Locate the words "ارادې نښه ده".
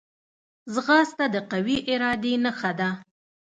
1.93-2.89